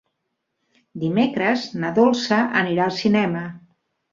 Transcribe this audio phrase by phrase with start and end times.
[1.03, 3.45] Dimecres na Dolça anirà al cinema.